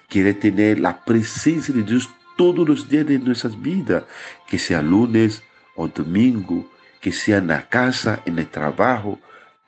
querer 0.09 0.39
tener 0.39 0.81
la 0.81 1.05
presencia 1.05 1.75
de 1.75 1.83
Dios 1.83 2.09
todos 2.37 2.69
los 2.69 2.89
días 2.89 3.07
de 3.07 3.19
nuestras 3.19 3.61
vidas, 3.61 4.05
que 4.47 4.59
sea 4.59 4.83
lunes 4.83 5.43
o 5.77 5.89
domingo, 5.89 6.71
que 7.01 7.13
sea 7.13 7.39
en 7.39 7.49
la 7.49 7.69
casa, 7.69 8.21
en 8.27 8.39
el 8.39 8.49
trabajo, 8.49 9.19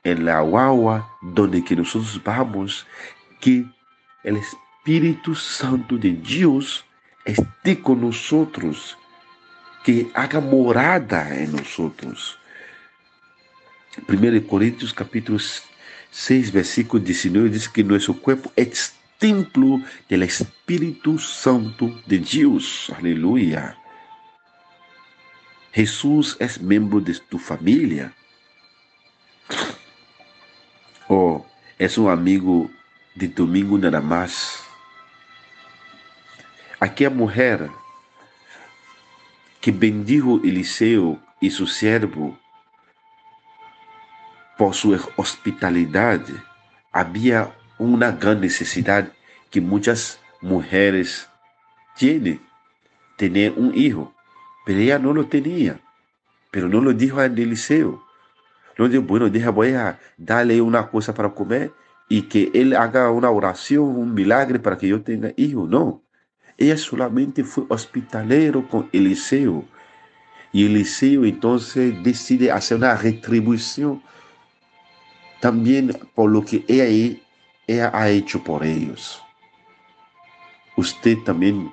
en 0.03 0.25
la 0.25 0.41
guagua 0.41 1.09
donde 1.21 1.63
que 1.63 1.75
nosotros 1.75 2.21
vamos, 2.23 2.85
que 3.39 3.65
el 4.23 4.37
Espíritu 4.37 5.35
Santo 5.35 5.97
de 5.97 6.11
Dios 6.11 6.85
esté 7.25 7.79
con 7.81 8.01
nosotros, 8.01 8.97
que 9.83 10.09
haga 10.13 10.39
morada 10.39 11.35
en 11.35 11.51
nosotros. 11.53 12.37
1 14.07 14.47
Corintios 14.47 14.93
capítulo 14.93 15.39
6, 16.11 16.51
versículo 16.51 17.03
19 17.03 17.49
dice 17.49 17.69
que 17.73 17.83
nuestro 17.83 18.13
cuerpo 18.15 18.51
es 18.55 18.93
templo 19.17 19.81
del 20.09 20.23
Espíritu 20.23 21.19
Santo 21.19 22.01
de 22.05 22.19
Dios. 22.19 22.91
Aleluya. 22.97 23.77
Jesús 25.73 26.35
es 26.39 26.61
miembro 26.61 26.99
de 26.99 27.13
tu 27.29 27.37
familia 27.37 28.13
o 31.07 31.45
es 31.77 31.97
un 31.97 32.09
amigo 32.09 32.69
de 33.15 33.27
domingo 33.27 33.77
nada 33.77 34.01
más. 36.81 36.89
Aquella 36.89 37.09
mujer 37.09 37.69
que 39.61 39.71
bendijo 39.71 40.39
Eliseo 40.43 41.19
y 41.39 41.51
su 41.51 41.67
siervo 41.67 42.37
por 44.57 44.75
su 44.75 44.99
hospitalidad, 45.15 46.21
había 46.91 47.51
una 47.79 48.11
gran 48.11 48.41
necesidad 48.41 49.11
que 49.49 49.59
muchas 49.59 50.19
mujeres 50.41 51.27
tienen, 51.95 52.39
tener 53.17 53.53
un 53.57 53.75
hijo, 53.75 54.13
pero 54.65 54.79
ella 54.79 54.99
no 54.99 55.13
lo 55.13 55.25
tenía, 55.25 55.79
pero 56.51 56.67
no 56.67 56.79
lo 56.79 56.93
dijo 56.93 57.19
a 57.19 57.25
Eliseo. 57.25 58.03
No 58.77 58.87
digo, 58.87 59.03
bueno, 59.03 59.29
deja, 59.29 59.49
voy 59.49 59.73
a 59.73 59.99
darle 60.17 60.61
una 60.61 60.87
cosa 60.89 61.13
para 61.13 61.29
comer 61.33 61.71
y 62.07 62.23
que 62.23 62.51
él 62.53 62.75
haga 62.75 63.09
una 63.09 63.31
oración, 63.31 63.83
un 63.83 64.13
milagre 64.13 64.59
para 64.59 64.77
que 64.77 64.87
yo 64.87 65.01
tenga 65.01 65.31
hijo. 65.37 65.67
No. 65.67 66.03
Ella 66.61 66.77
solamente 66.77 67.43
fue 67.43 67.63
hospitalero 67.69 68.69
con 68.69 68.87
Eliseo. 68.93 69.65
Y 70.53 70.67
Eliseo 70.67 71.25
entonces 71.25 71.95
decide 72.03 72.51
hacer 72.51 72.77
una 72.77 72.95
retribución 72.95 73.99
también 75.39 75.97
por 76.13 76.29
lo 76.29 76.45
que 76.45 76.63
ella, 76.67 77.89
ha 77.93 78.09
hecho 78.09 78.43
por 78.43 78.63
ellos. 78.63 79.23
Usted 80.77 81.17
también 81.25 81.71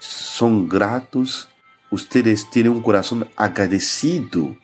son 0.00 0.68
gratos, 0.68 1.48
ustedes 1.92 2.50
tienen 2.50 2.72
un 2.72 2.82
corazón 2.82 3.28
agradecido 3.36 4.56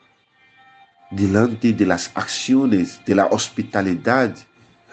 delante 1.13 1.73
de 1.73 1.87
las 1.87 2.11
acciones, 2.17 3.01
de 3.05 3.15
la 3.15 3.27
hospitalidad. 3.27 4.37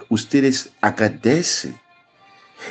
Ustedes 0.08 0.72
agradecen. 0.82 1.87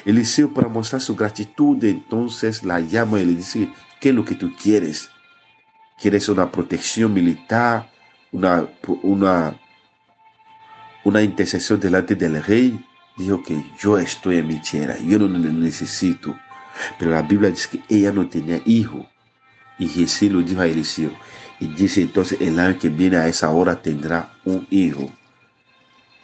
Eliseo 0.05 0.52
para 0.52 0.69
mostrar 0.69 1.00
su 1.00 1.14
gratitud, 1.14 1.83
entonces 1.85 2.64
la 2.64 2.81
llama 2.81 3.21
y 3.21 3.26
le 3.26 3.35
dice, 3.35 3.73
¿qué 4.00 4.11
es 4.11 4.14
lo 4.14 4.25
que 4.25 4.35
tú 4.35 4.52
quieres? 4.55 5.09
¿Quieres 6.00 6.28
una 6.28 6.50
protección 6.50 7.12
militar? 7.12 7.90
¿Una, 8.33 8.69
una, 9.02 9.59
una 11.05 11.23
intercesión 11.23 11.81
delante 11.81 12.14
del 12.14 12.43
rey? 12.43 12.85
Dijo 13.16 13.43
que 13.43 13.64
yo 13.78 13.99
estoy 13.99 14.38
en 14.38 14.49
mi 14.49 14.61
tierra, 14.61 14.97
yo 14.99 15.19
no 15.19 15.28
necesito. 15.28 16.37
Pero 16.99 17.12
la 17.12 17.23
Biblia 17.23 17.50
dice 17.50 17.69
que 17.71 17.97
ella 17.97 18.12
no 18.12 18.28
tenía 18.28 18.61
hijo. 18.66 19.09
Y 19.78 19.88
Jesús 19.88 20.31
lo 20.31 20.43
dijo 20.43 20.61
a 20.61 20.66
Eliseo. 20.66 21.12
Y 21.59 21.69
dice 21.69 22.02
entonces, 22.02 22.38
el 22.40 22.59
año 22.59 22.78
que 22.78 22.90
viene 22.90 23.16
a 23.16 23.28
esa 23.28 23.50
hora 23.50 23.81
tendrá 23.81 24.35
un 24.45 24.66
hijo. 24.71 25.11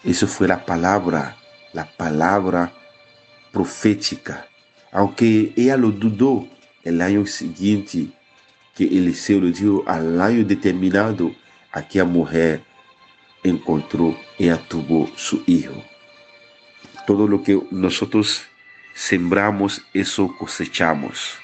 Eso 0.04 0.26
fue 0.26 0.48
la 0.48 0.66
palabra, 0.66 1.36
la 1.72 1.86
palabra 1.96 2.72
profética. 3.52 4.46
Aunque 4.90 5.52
ella 5.56 5.76
lo 5.76 5.90
dudó 5.90 6.48
el 6.82 7.00
año 7.00 7.26
siguiente 7.26 8.08
que 8.74 8.84
Eliseo 8.84 9.40
lo 9.40 9.50
dijo 9.50 9.84
al 9.86 10.20
año 10.20 10.44
determinado, 10.44 11.32
aquella 11.70 12.04
mujer 12.04 12.64
encontró, 13.42 14.16
ella 14.38 14.58
tuvo 14.68 15.10
su 15.16 15.42
hijo. 15.46 15.74
Todo 17.06 17.28
lo 17.28 17.42
que 17.42 17.60
nosotros 17.70 18.42
sembramos, 18.94 19.82
eso 19.92 20.34
cosechamos. 20.38 21.34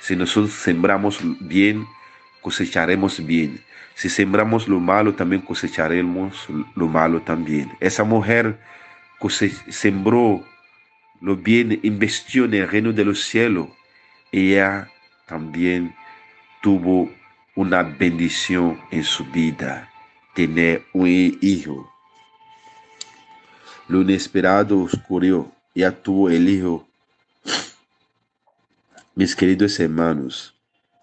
Si 0.00 0.14
nosotros 0.14 0.52
sembramos 0.52 1.18
bien, 1.40 1.86
cosecharemos 2.40 3.24
bien. 3.24 3.60
Si 3.94 4.08
sembramos 4.08 4.68
lo 4.68 4.78
malo, 4.78 5.14
también 5.14 5.42
cosecharemos 5.42 6.46
lo 6.74 6.86
malo 6.86 7.22
también. 7.22 7.72
Esa 7.80 8.04
mujer 8.04 8.60
sembró 9.70 10.44
lo 11.20 11.36
bien, 11.36 11.80
investió 11.82 12.44
en 12.44 12.54
el 12.54 12.68
reino 12.68 12.92
de 12.92 13.04
los 13.04 13.22
cielos. 13.24 13.68
Ella 14.32 14.90
también 15.26 15.94
tuvo 16.62 17.10
una 17.54 17.82
bendición 17.82 18.80
en 18.90 19.04
su 19.04 19.24
vida, 19.24 19.90
tener 20.34 20.84
un 20.92 21.08
hijo. 21.40 21.90
Lo 23.88 24.02
inesperado 24.02 24.80
ocurrió, 24.80 25.50
ella 25.74 25.90
tuvo 26.02 26.28
el 26.28 26.48
hijo. 26.48 26.86
Mis 29.14 29.34
queridos 29.34 29.80
hermanos, 29.80 30.54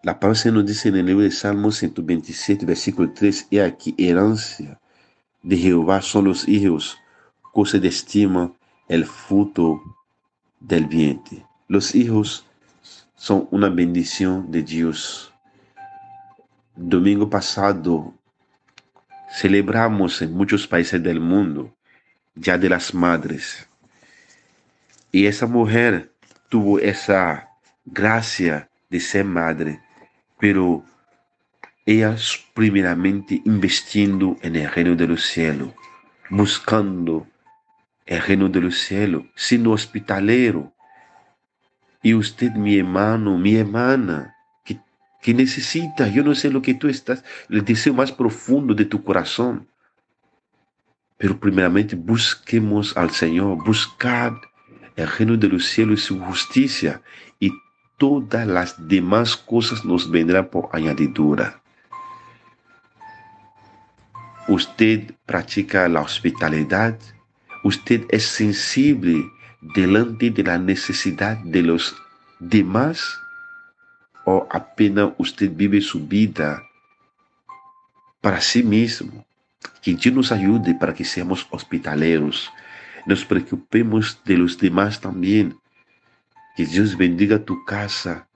la 0.03 0.20
palabra 0.20 0.51
nos 0.51 0.65
dice 0.65 0.89
en 0.89 0.98
el 0.98 1.05
libro 1.08 1.24
de 1.24 1.32
Salmos 1.32 1.77
127, 1.77 2.65
versículo 2.65 3.12
3, 3.13 3.48
y 3.50 3.60
aquí 3.60 3.96
herencia 3.98 4.79
de 5.41 5.58
Jehová 5.58 6.01
son 6.01 6.25
los 6.25 6.48
hijos, 6.48 6.98
cosa 7.53 7.79
de 7.79 7.88
estima 7.88 8.51
el 8.88 9.05
fruto 9.05 9.82
del 10.63 10.88
vientre. 10.88 11.46
Los 11.67 11.93
hijos 11.93 12.46
son 13.15 13.48
una 13.51 13.70
bendición 13.70 14.50
de 14.50 14.63
Dios. 14.63 15.32
Domingo 16.75 17.29
pasado 17.29 18.14
celebramos 19.31 20.22
en 20.22 20.33
muchos 20.33 20.66
países 20.66 21.01
del 21.03 21.20
mundo 21.20 21.75
ya 22.35 22.57
de 22.57 22.70
las 22.70 22.94
madres. 22.94 23.68
Y 25.11 25.27
esa 25.27 25.46
mujer 25.46 26.11
tuvo 26.50 26.79
esa 26.79 27.50
gracia 27.85 28.70
de 28.90 29.00
ser 29.00 29.25
madre, 29.25 29.81
pero 30.40 30.83
ella 31.85 32.16
primeramente 32.53 33.42
investiendo 33.46 34.38
en 34.42 34.55
el 34.55 34.72
reino 34.72 34.96
de 34.96 35.07
los 35.07 35.24
cielos, 35.25 35.74
buscando 36.29 37.27
el 38.05 38.22
reino 38.22 38.50
de 38.50 38.61
los 38.61 38.77
cielos, 38.77 39.24
siendo 39.35 39.72
hospitalero. 39.72 40.74
Y 42.01 42.13
usted, 42.13 42.51
mi 42.51 42.77
hermano, 42.77 43.37
mi 43.37 43.55
hermana, 43.55 44.35
que, 44.66 44.79
que 45.22 45.33
necesita, 45.33 46.07
yo 46.07 46.24
no 46.24 46.35
sé 46.35 46.50
lo 46.50 46.61
que 46.61 46.74
tú 46.74 46.87
estás, 46.87 47.24
el 47.50 47.63
deseo 47.63 47.94
más 47.94 48.11
profundo 48.11 48.74
de 48.74 48.85
tu 48.85 49.03
corazón. 49.03 49.68
Pero 51.18 51.39
primeramente 51.39 51.96
busquemos 51.96 52.98
al 52.98 53.11
Señor, 53.11 53.63
buscad 53.63 54.33
el 54.96 55.07
reino 55.07 55.37
de 55.37 55.48
los 55.48 55.66
cielos 55.66 56.01
y 56.01 56.03
su 56.03 56.20
justicia, 56.20 57.01
y 57.39 57.51
todas 57.98 58.46
las 58.46 58.87
demás 58.87 59.37
cosas 59.37 59.85
nos 59.85 60.09
vendrán 60.11 60.50
por 60.50 60.70
añadidura. 60.74 61.61
Usted 64.48 65.16
practica 65.25 65.87
la 65.87 66.01
hospitalidad, 66.01 67.00
usted 67.64 68.06
es 68.10 68.26
sensible 68.26 69.32
delante 69.62 70.30
de 70.30 70.44
la 70.44 70.58
necesidad 70.58 71.38
de 71.38 71.62
los 71.62 71.96
demás 72.40 73.18
o 74.26 74.48
apenas 74.52 75.12
usted 75.18 75.52
vive 75.54 75.82
su 75.82 76.06
vida 76.06 76.62
para 78.22 78.42
sí 78.42 78.64
mismo. 78.64 79.26
Que 79.82 79.94
Dios 79.94 80.14
nos 80.14 80.32
ayude 80.32 80.76
para 80.76 80.94
que 80.94 81.04
seamos 81.04 81.48
hospitaleros, 81.50 82.52
nos 83.06 83.26
preocupemos 83.26 84.20
de 84.24 84.38
los 84.38 84.58
demás 84.58 85.00
también. 85.00 85.58
Que 86.56 86.66
Dios 86.66 86.96
bendiga 86.96 87.40
tu 87.40 87.66
casa, 87.66 88.28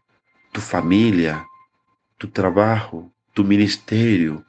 tu 0.52 0.60
familia, 0.60 1.46
tu 2.18 2.28
trabajo, 2.28 3.12
tu 3.34 3.44
ministerio 3.44 4.44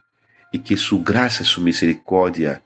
y 0.50 0.58
que 0.60 0.76
su 0.76 1.02
gracia, 1.02 1.44
su 1.44 1.60
misericordia 1.60 2.62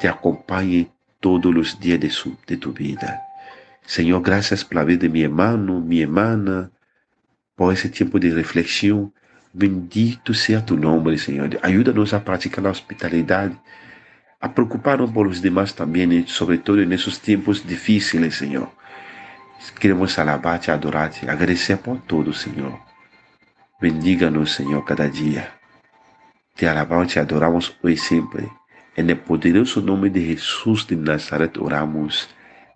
te 0.00 0.08
acompañe 0.08 0.90
todos 1.24 1.54
los 1.54 1.80
días 1.80 1.98
de, 1.98 2.10
su, 2.10 2.36
de 2.46 2.58
tu 2.58 2.70
vida. 2.74 3.22
Señor, 3.86 4.20
gracias 4.20 4.62
por 4.62 4.74
la 4.74 4.84
vida 4.84 4.98
de 4.98 5.08
mi 5.08 5.22
hermano, 5.22 5.80
mi 5.80 6.02
hermana, 6.02 6.70
por 7.54 7.72
ese 7.72 7.88
tiempo 7.88 8.18
de 8.18 8.28
reflexión. 8.28 9.10
Bendito 9.54 10.34
sea 10.34 10.62
tu 10.62 10.76
nombre, 10.76 11.16
Señor. 11.16 11.58
Ayúdanos 11.62 12.12
a 12.12 12.22
practicar 12.22 12.62
la 12.62 12.72
hospitalidad, 12.72 13.50
a 14.38 14.52
preocuparnos 14.52 15.10
por 15.12 15.26
los 15.26 15.40
demás 15.40 15.74
también, 15.74 16.28
sobre 16.28 16.58
todo 16.58 16.82
en 16.82 16.92
esos 16.92 17.18
tiempos 17.18 17.66
difíciles, 17.66 18.34
Señor. 18.34 18.68
Queremos 19.80 20.18
alabarte, 20.18 20.70
adorarte, 20.70 21.30
agradecer 21.30 21.78
por 21.78 22.02
todo, 22.02 22.34
Señor. 22.34 22.80
Bendíganos, 23.80 24.52
Señor, 24.52 24.84
cada 24.84 25.08
día. 25.08 25.58
Te 26.54 26.68
alabamos, 26.68 27.14
te 27.14 27.20
adoramos 27.20 27.74
hoy 27.82 27.96
siempre. 27.96 28.46
En 28.96 29.10
el 29.10 29.18
poderoso 29.18 29.80
nombre 29.80 30.10
de 30.10 30.20
Jesús 30.20 30.86
de 30.86 30.96
Nazaret 30.96 31.56
oramos. 31.58 32.28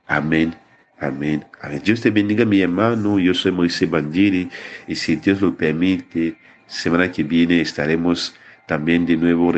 Amén. 0.07 0.55
Amén. 0.99 1.45
Amén. 1.61 1.81
Dios 1.85 2.01
te 2.01 2.11
bendiga, 2.11 2.45
mi 2.45 2.61
hermano. 2.61 3.19
Yo 3.19 3.35
soy 3.35 3.53
Moisés 3.53 3.89
Bandiri 3.89 4.49
y 4.87 4.95
si 4.97 5.17
Dios 5.17 5.41
lo 5.41 5.55
permite, 5.55 6.37
semana 6.67 7.11
que 7.11 7.23
viene 7.23 7.61
estaremos 7.61 8.35
también 8.67 9.07
de 9.07 9.17
nuevo 9.17 9.53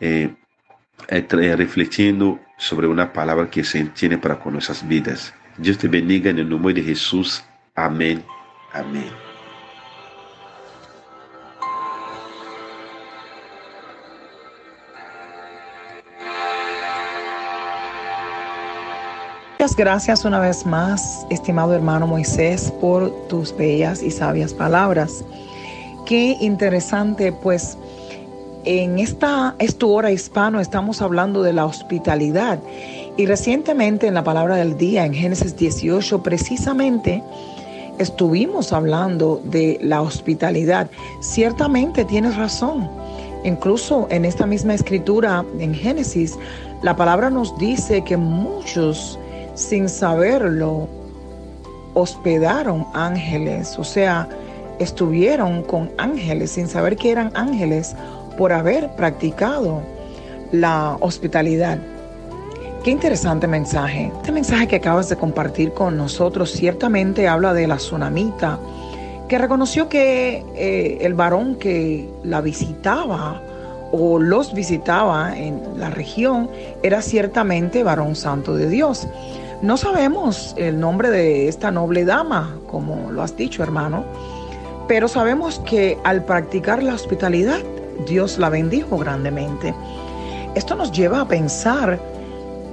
eh, 0.00 0.30
eh, 1.08 1.56
reflexionando 1.56 2.38
sobre 2.58 2.86
una 2.86 3.12
palabra 3.12 3.48
que 3.48 3.64
se 3.64 3.78
entiende 3.78 4.18
para 4.18 4.38
con 4.38 4.52
nuestras 4.52 4.86
vidas. 4.86 5.34
Dios 5.56 5.78
te 5.78 5.88
bendiga 5.88 6.30
en 6.30 6.38
el 6.38 6.48
nombre 6.48 6.74
de 6.74 6.82
Jesús. 6.82 7.42
Amén. 7.74 8.22
Amén. 8.72 9.27
Gracias 19.76 20.24
una 20.24 20.40
vez 20.40 20.66
más, 20.66 21.26
estimado 21.30 21.74
hermano 21.74 22.06
Moisés, 22.06 22.72
por 22.80 23.10
tus 23.28 23.56
bellas 23.56 24.02
y 24.02 24.10
sabias 24.10 24.52
palabras. 24.52 25.24
Qué 26.06 26.36
interesante, 26.40 27.32
pues 27.32 27.78
en 28.64 28.98
esta 28.98 29.54
es 29.58 29.76
hora 29.82 30.10
hispano 30.10 30.60
estamos 30.60 31.00
hablando 31.00 31.42
de 31.42 31.52
la 31.52 31.64
hospitalidad 31.64 32.60
y 33.16 33.26
recientemente 33.26 34.06
en 34.06 34.14
la 34.14 34.24
palabra 34.24 34.56
del 34.56 34.76
día 34.76 35.04
en 35.04 35.14
Génesis 35.14 35.56
18 35.56 36.22
precisamente 36.22 37.22
estuvimos 37.98 38.72
hablando 38.72 39.40
de 39.44 39.78
la 39.80 40.02
hospitalidad. 40.02 40.90
Ciertamente 41.20 42.04
tienes 42.04 42.36
razón. 42.36 42.88
Incluso 43.44 44.08
en 44.10 44.24
esta 44.24 44.46
misma 44.46 44.74
escritura 44.74 45.44
en 45.58 45.74
Génesis 45.74 46.38
la 46.82 46.96
palabra 46.96 47.30
nos 47.30 47.56
dice 47.58 48.02
que 48.02 48.16
muchos 48.16 49.18
sin 49.58 49.88
saberlo, 49.88 50.88
hospedaron 51.94 52.86
ángeles, 52.94 53.76
o 53.78 53.84
sea, 53.84 54.28
estuvieron 54.78 55.62
con 55.64 55.90
ángeles 55.98 56.52
sin 56.52 56.68
saber 56.68 56.96
que 56.96 57.10
eran 57.10 57.32
ángeles 57.34 57.96
por 58.36 58.52
haber 58.52 58.88
practicado 58.94 59.82
la 60.52 60.96
hospitalidad. 61.00 61.78
Qué 62.84 62.92
interesante 62.92 63.48
mensaje. 63.48 64.12
Este 64.16 64.30
mensaje 64.30 64.68
que 64.68 64.76
acabas 64.76 65.08
de 65.08 65.16
compartir 65.16 65.72
con 65.72 65.96
nosotros 65.96 66.52
ciertamente 66.52 67.26
habla 67.26 67.52
de 67.52 67.66
la 67.66 67.76
tsunamita, 67.78 68.60
que 69.28 69.38
reconoció 69.38 69.88
que 69.88 70.44
eh, 70.54 70.98
el 71.00 71.14
varón 71.14 71.56
que 71.56 72.08
la 72.22 72.40
visitaba 72.40 73.42
o 73.90 74.18
los 74.18 74.54
visitaba 74.54 75.36
en 75.36 75.60
la 75.76 75.90
región 75.90 76.48
era 76.82 77.02
ciertamente 77.02 77.82
varón 77.82 78.14
santo 78.14 78.54
de 78.54 78.68
Dios. 78.68 79.08
No 79.60 79.76
sabemos 79.76 80.54
el 80.56 80.78
nombre 80.78 81.10
de 81.10 81.48
esta 81.48 81.72
noble 81.72 82.04
dama, 82.04 82.56
como 82.68 83.10
lo 83.10 83.22
has 83.22 83.36
dicho, 83.36 83.64
hermano, 83.64 84.04
pero 84.86 85.08
sabemos 85.08 85.58
que 85.66 85.98
al 86.04 86.24
practicar 86.24 86.80
la 86.80 86.94
hospitalidad, 86.94 87.58
Dios 88.06 88.38
la 88.38 88.50
bendijo 88.50 88.96
grandemente. 88.98 89.74
Esto 90.54 90.76
nos 90.76 90.92
lleva 90.92 91.22
a 91.22 91.26
pensar 91.26 91.98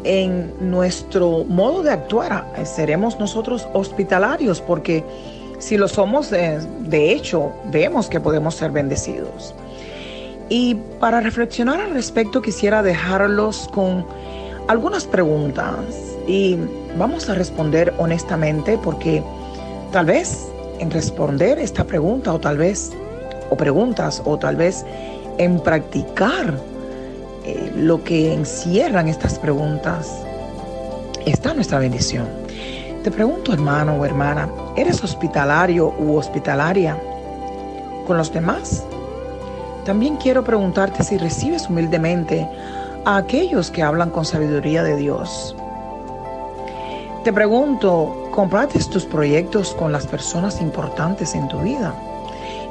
en 0.03 0.53
nuestro 0.59 1.43
modo 1.45 1.81
de 1.81 1.89
actuar. 1.89 2.45
Seremos 2.63 3.19
nosotros 3.19 3.67
hospitalarios 3.73 4.61
porque 4.61 5.03
si 5.57 5.77
lo 5.77 5.87
somos, 5.87 6.31
eh, 6.33 6.59
de 6.81 7.13
hecho, 7.13 7.51
vemos 7.71 8.09
que 8.09 8.19
podemos 8.19 8.53
ser 8.53 8.69
bendecidos. 8.69 9.55
Y 10.49 10.75
para 10.99 11.19
reflexionar 11.19 11.81
al 11.81 11.95
respecto 11.95 12.43
quisiera 12.43 12.83
dejarlos 12.83 13.67
con 13.73 14.05
algunas 14.67 15.05
preguntas 15.05 16.14
y 16.27 16.57
vamos 16.97 17.29
a 17.29 17.35
responder 17.35 17.93
honestamente 17.97 18.77
porque 18.77 19.23
tal 19.91 20.05
vez 20.05 20.47
en 20.79 20.91
responder 20.91 21.59
esta 21.59 21.83
pregunta 21.83 22.33
o 22.33 22.39
tal 22.39 22.57
vez, 22.57 22.91
o 23.49 23.55
preguntas, 23.55 24.21
o 24.25 24.38
tal 24.38 24.55
vez 24.55 24.85
en 25.38 25.59
practicar 25.59 26.55
eh, 27.45 27.71
lo 27.75 28.03
que 28.03 28.33
encierran 28.33 29.07
estas 29.07 29.39
preguntas, 29.39 30.11
está 31.25 31.53
nuestra 31.53 31.79
bendición. 31.79 32.27
Te 33.03 33.11
pregunto, 33.11 33.53
hermano 33.53 33.95
o 33.95 34.05
hermana, 34.05 34.49
¿eres 34.75 35.03
hospitalario 35.03 35.93
u 35.99 36.15
hospitalaria 36.15 36.97
con 38.07 38.17
los 38.17 38.33
demás? 38.33 38.83
También 39.85 40.17
quiero 40.17 40.43
preguntarte 40.43 41.03
si 41.03 41.17
recibes 41.17 41.69
humildemente 41.69 42.49
a 43.05 43.17
aquellos 43.17 43.69
que 43.69 43.83
hablan 43.83 44.09
con 44.09 44.25
sabiduría 44.25 44.81
de 44.81 44.95
Dios. 44.95 45.55
Te 47.25 47.33
pregunto, 47.33 48.29
¿compartes 48.29 48.88
tus 48.88 49.03
proyectos 49.03 49.73
con 49.73 49.91
las 49.91 50.05
personas 50.05 50.61
importantes 50.61 51.33
en 51.33 51.47
tu 51.47 51.57
vida? 51.57 51.91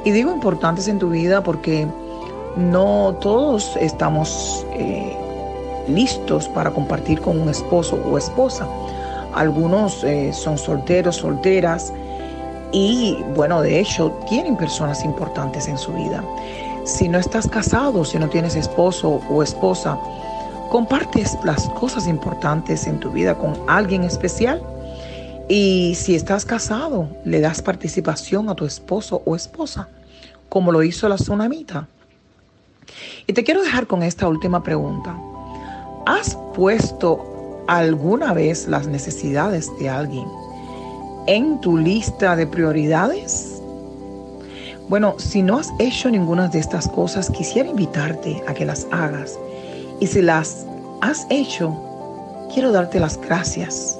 Y 0.05 0.11
digo 0.11 0.31
importantes 0.31 0.87
en 0.87 0.97
tu 0.97 1.09
vida 1.09 1.43
porque 1.43 1.85
no 2.55 3.17
todos 3.19 3.75
estamos 3.75 4.65
eh, 4.71 5.13
listos 5.89 6.47
para 6.47 6.71
compartir 6.71 7.19
con 7.19 7.41
un 7.41 7.49
esposo 7.49 7.99
o 8.09 8.17
esposa. 8.17 8.65
Algunos 9.33 10.05
eh, 10.05 10.31
son 10.31 10.57
solteros, 10.57 11.17
solteras 11.17 11.91
y 12.71 13.17
bueno, 13.35 13.61
de 13.61 13.81
hecho 13.81 14.11
tienen 14.29 14.55
personas 14.55 15.03
importantes 15.03 15.67
en 15.67 15.77
su 15.77 15.91
vida. 15.91 16.23
Si 16.85 17.09
no 17.09 17.19
estás 17.19 17.49
casado, 17.49 18.05
si 18.05 18.17
no 18.19 18.29
tienes 18.29 18.55
esposo 18.55 19.19
o 19.29 19.43
esposa, 19.43 19.99
compartes 20.75 21.37
las 21.45 21.69
cosas 21.69 22.05
importantes 22.05 22.85
en 22.85 22.99
tu 22.99 23.09
vida 23.09 23.37
con 23.37 23.53
alguien 23.65 24.03
especial. 24.03 24.61
Y 25.47 25.93
si 25.95 26.15
estás 26.15 26.43
casado, 26.43 27.07
le 27.23 27.39
das 27.39 27.61
participación 27.61 28.49
a 28.49 28.55
tu 28.55 28.65
esposo 28.65 29.21
o 29.25 29.37
esposa, 29.37 29.87
como 30.49 30.73
lo 30.73 30.83
hizo 30.83 31.07
la 31.07 31.15
tsunamita. 31.15 31.87
Y 33.25 33.31
te 33.31 33.45
quiero 33.45 33.63
dejar 33.63 33.87
con 33.87 34.03
esta 34.03 34.27
última 34.27 34.63
pregunta. 34.63 35.17
¿Has 36.07 36.37
puesto 36.53 37.63
alguna 37.69 38.33
vez 38.33 38.67
las 38.67 38.85
necesidades 38.85 39.71
de 39.79 39.87
alguien 39.87 40.27
en 41.27 41.61
tu 41.61 41.77
lista 41.77 42.35
de 42.35 42.47
prioridades? 42.47 43.61
Bueno, 44.89 45.15
si 45.19 45.41
no 45.41 45.57
has 45.57 45.69
hecho 45.79 46.11
ninguna 46.11 46.49
de 46.49 46.59
estas 46.59 46.89
cosas, 46.89 47.29
quisiera 47.29 47.69
invitarte 47.69 48.43
a 48.45 48.53
que 48.53 48.65
las 48.65 48.85
hagas. 48.91 49.39
Y 49.99 50.07
si 50.07 50.21
las 50.21 50.65
has 51.01 51.25
hecho, 51.29 51.73
quiero 52.53 52.71
darte 52.71 52.99
las 52.99 53.19
gracias. 53.19 53.97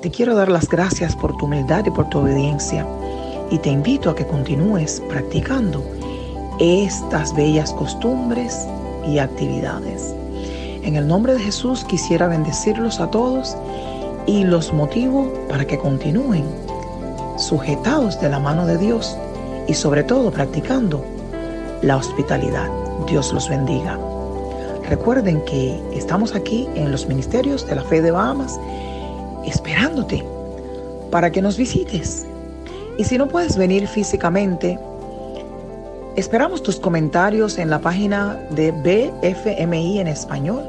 Te 0.00 0.10
quiero 0.10 0.34
dar 0.34 0.48
las 0.48 0.68
gracias 0.68 1.14
por 1.16 1.36
tu 1.36 1.46
humildad 1.46 1.84
y 1.86 1.90
por 1.90 2.08
tu 2.08 2.18
obediencia. 2.20 2.86
Y 3.50 3.58
te 3.58 3.70
invito 3.70 4.10
a 4.10 4.14
que 4.14 4.26
continúes 4.26 5.02
practicando 5.08 5.84
estas 6.58 7.34
bellas 7.34 7.72
costumbres 7.72 8.66
y 9.06 9.18
actividades. 9.18 10.14
En 10.82 10.96
el 10.96 11.06
nombre 11.06 11.34
de 11.34 11.40
Jesús 11.40 11.84
quisiera 11.84 12.28
bendecirlos 12.28 13.00
a 13.00 13.10
todos 13.10 13.56
y 14.26 14.44
los 14.44 14.72
motivo 14.72 15.32
para 15.48 15.66
que 15.66 15.78
continúen 15.78 16.44
sujetados 17.36 18.20
de 18.20 18.30
la 18.30 18.38
mano 18.38 18.66
de 18.66 18.78
Dios 18.78 19.16
y 19.66 19.74
sobre 19.74 20.04
todo 20.04 20.30
practicando 20.30 21.04
la 21.82 21.96
hospitalidad. 21.96 22.70
Dios 23.06 23.32
los 23.32 23.48
bendiga. 23.48 23.98
Recuerden 24.88 25.44
que 25.44 25.80
estamos 25.92 26.34
aquí 26.36 26.68
en 26.76 26.92
los 26.92 27.06
ministerios 27.08 27.66
de 27.66 27.74
la 27.74 27.82
fe 27.82 28.00
de 28.00 28.12
Bahamas 28.12 28.58
esperándote 29.44 30.24
para 31.10 31.30
que 31.30 31.42
nos 31.42 31.56
visites. 31.56 32.24
Y 32.96 33.02
si 33.04 33.18
no 33.18 33.26
puedes 33.26 33.56
venir 33.56 33.88
físicamente, 33.88 34.78
esperamos 36.14 36.62
tus 36.62 36.78
comentarios 36.78 37.58
en 37.58 37.68
la 37.68 37.80
página 37.80 38.40
de 38.50 38.70
BFMI 38.70 39.98
en 39.98 40.06
español, 40.06 40.62